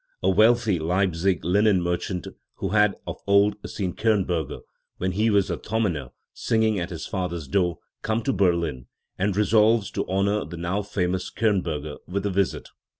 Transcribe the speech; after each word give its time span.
A 0.23 0.31
wealthy 0.31 0.79
Leipzig 0.79 1.45
linen 1.45 1.79
merchant, 1.79 2.25
who 2.55 2.69
had 2.69 2.95
of 3.05 3.17
old 3.27 3.57
seen 3.69 3.93
Kirnberger, 3.93 4.61
when 4.97 5.11
he 5.11 5.29
was 5.29 5.51
a 5.51 5.57
Thomaner, 5.57 6.09
singing 6.33 6.79
at 6.79 6.89
his 6.89 7.05
father's 7.05 7.47
door, 7.47 7.77
comes 8.01 8.23
to 8.23 8.33
Berlin, 8.33 8.87
and 9.19 9.37
resolves 9.37 9.91
to 9.91 10.07
honour 10.09 10.43
the 10.43 10.57
now 10.57 10.81
famous 10.81 11.29
Kirn 11.29 11.61
berger 11.61 11.97
with 12.07 12.25
a 12.25 12.31
visit. 12.31 12.67